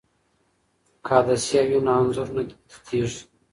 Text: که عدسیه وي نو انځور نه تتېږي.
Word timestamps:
که 1.05 1.11
عدسیه 1.19 1.61
وي 1.67 1.79
نو 1.85 1.91
انځور 1.99 2.29
نه 2.35 2.43
تتېږي. 2.69 3.21